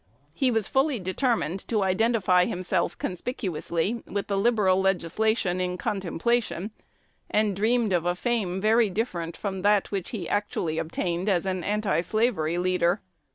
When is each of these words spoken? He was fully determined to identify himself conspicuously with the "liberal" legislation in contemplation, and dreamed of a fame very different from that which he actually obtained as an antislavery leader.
He 0.33 0.49
was 0.49 0.67
fully 0.67 0.99
determined 0.99 1.67
to 1.67 1.83
identify 1.83 2.45
himself 2.45 2.97
conspicuously 2.97 4.01
with 4.07 4.25
the 4.25 4.35
"liberal" 4.39 4.81
legislation 4.81 5.61
in 5.61 5.77
contemplation, 5.77 6.71
and 7.29 7.55
dreamed 7.55 7.93
of 7.93 8.07
a 8.07 8.15
fame 8.15 8.59
very 8.59 8.89
different 8.89 9.37
from 9.37 9.61
that 9.61 9.91
which 9.91 10.09
he 10.09 10.27
actually 10.27 10.79
obtained 10.79 11.29
as 11.29 11.45
an 11.45 11.63
antislavery 11.63 12.57
leader. 12.57 12.99